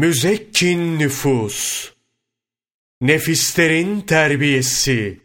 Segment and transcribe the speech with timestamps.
[0.00, 1.90] Müzekkin nüfus,
[3.00, 5.20] nefislerin terbiyesi,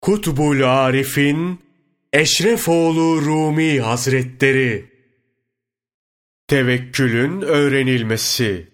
[0.00, 1.60] Kutbul Arif'in
[2.12, 4.90] Eşrefoğlu Rumi Hazretleri,
[6.48, 8.68] Tevekkülün öğrenilmesi,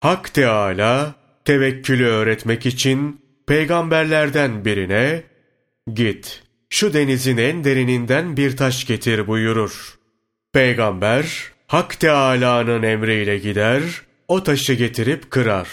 [0.00, 1.14] Hak Teâlâ,
[1.44, 5.22] tevekkülü öğretmek için peygamberlerden birine,
[5.94, 9.98] git, şu denizin en derininden bir taş getir buyurur.
[10.52, 13.82] Peygamber, Hak Teâlâ'nın emriyle gider,
[14.28, 15.68] o taşı getirip kırar.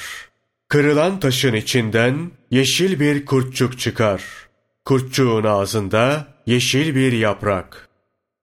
[0.68, 4.24] Kırılan taşın içinden yeşil bir kurtçuk çıkar.
[4.86, 7.90] Kurtçuğun ağzında yeşil bir yaprak.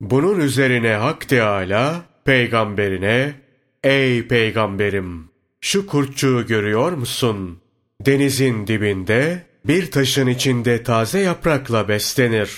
[0.01, 3.33] Bunun üzerine Hak Teâlâ peygamberine,
[3.85, 5.29] Ey peygamberim!
[5.61, 7.61] Şu kurtçuğu görüyor musun?
[8.01, 12.51] Denizin dibinde bir taşın içinde taze yaprakla beslenir.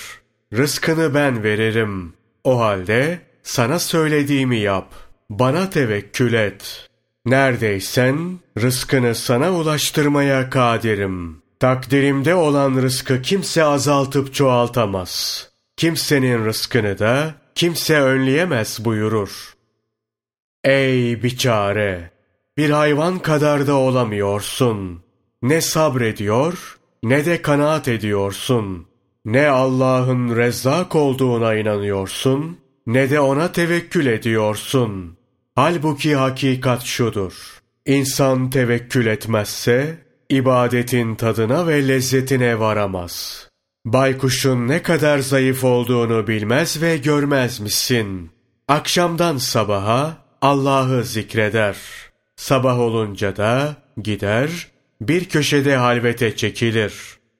[0.53, 2.13] Rızkını ben veririm.
[2.43, 4.93] O halde sana söylediğimi yap.
[5.29, 6.89] Bana tevekkül et.
[7.25, 11.41] Neredeysen rızkını sana ulaştırmaya kadirim.
[11.59, 15.43] Takdirimde olan rızkı kimse azaltıp çoğaltamaz.
[15.77, 19.53] Kimsenin rızkını da kimse önleyemez buyurur.
[20.63, 22.11] Ey biçare!
[22.57, 25.03] Bir hayvan kadar da olamıyorsun.
[25.41, 28.87] Ne sabrediyor ne de kanaat ediyorsun.
[29.25, 32.59] Ne Allah'ın rezzak olduğuna inanıyorsun
[32.93, 35.17] ne de ona tevekkül ediyorsun.
[35.55, 37.33] Halbuki hakikat şudur.
[37.85, 39.97] İnsan tevekkül etmezse,
[40.29, 43.47] ibadetin tadına ve lezzetine varamaz.
[43.85, 48.31] Baykuşun ne kadar zayıf olduğunu bilmez ve görmez misin?
[48.67, 51.77] Akşamdan sabaha Allah'ı zikreder.
[52.35, 54.67] Sabah olunca da gider,
[55.01, 56.93] bir köşede halvete çekilir.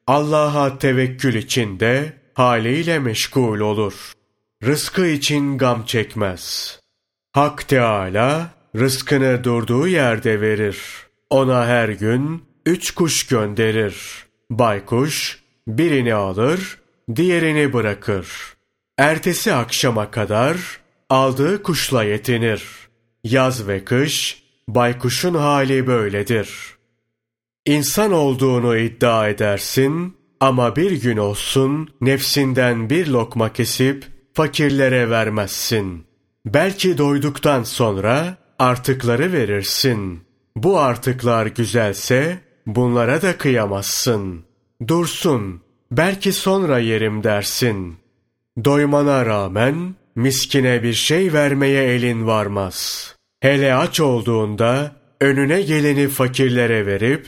[0.07, 4.18] Allah'a tevekkül içinde haliyle meşgul olur
[4.65, 6.79] rızkı için gam çekmez.
[7.31, 10.77] Hak Teâlâ rızkını durduğu yerde verir.
[11.29, 13.95] Ona her gün üç kuş gönderir.
[14.51, 16.77] Baykuş birini alır,
[17.15, 18.27] diğerini bırakır.
[18.97, 20.57] Ertesi akşama kadar
[21.09, 22.63] aldığı kuşla yetinir.
[23.23, 26.49] Yaz ve kış baykuşun hali böyledir.
[27.65, 36.03] İnsan olduğunu iddia edersin ama bir gün olsun nefsinden bir lokma kesip fakirlere vermezsin.
[36.45, 40.19] Belki doyduktan sonra artıkları verirsin.
[40.55, 44.43] Bu artıklar güzelse bunlara da kıyamazsın.
[44.87, 47.97] Dursun, belki sonra yerim dersin.
[48.65, 53.15] Doymana rağmen miskine bir şey vermeye elin varmaz.
[53.39, 54.91] Hele aç olduğunda
[55.21, 57.27] önüne geleni fakirlere verip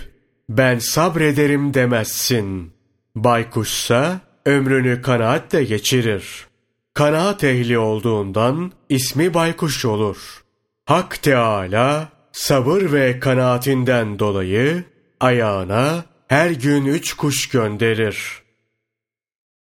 [0.50, 2.72] ben sabrederim demezsin.
[3.16, 6.50] Baykuşsa ömrünü kanaatle geçirir
[6.94, 10.44] kanaat ehli olduğundan ismi baykuş olur.
[10.85, 14.84] Hak Teâlâ sabır ve kanaatinden dolayı
[15.19, 18.41] ayağına her gün üç kuş gönderir.